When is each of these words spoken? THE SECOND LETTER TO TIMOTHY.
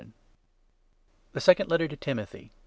THE 1.33 1.39
SECOND 1.41 1.69
LETTER 1.69 1.87
TO 1.87 1.95
TIMOTHY. 1.95 2.49